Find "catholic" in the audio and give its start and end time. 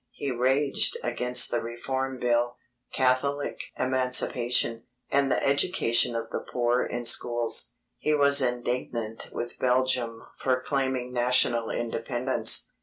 2.91-3.59